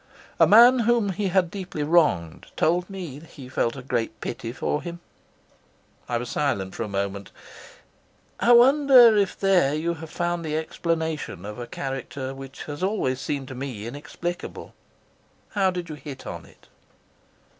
A 0.39 0.47
man 0.47 0.79
whom 0.79 1.09
he 1.09 1.27
had 1.27 1.51
deeply 1.51 1.83
wronged 1.83 2.47
told 2.57 2.89
me 2.89 3.19
that 3.19 3.29
he 3.29 3.47
felt 3.47 3.75
a 3.75 3.83
great 3.83 4.19
pity 4.19 4.51
for 4.51 4.81
him." 4.81 4.99
I 6.09 6.17
was 6.17 6.27
silent 6.27 6.73
for 6.73 6.81
a 6.81 6.87
moment. 6.87 7.29
"I 8.39 8.51
wonder 8.53 9.15
if 9.15 9.39
there 9.39 9.75
you 9.75 9.93
have 9.93 10.09
found 10.09 10.43
the 10.43 10.57
explanation 10.57 11.45
of 11.45 11.59
a 11.59 11.67
character 11.67 12.33
which 12.33 12.63
has 12.63 12.81
always 12.81 13.21
seemed 13.21 13.47
to 13.49 13.53
me 13.53 13.85
inexplicable. 13.85 14.73
How 15.51 15.69
did 15.69 15.87
you 15.87 15.93
hit 15.93 16.25
on 16.25 16.47
it?" 16.47 16.67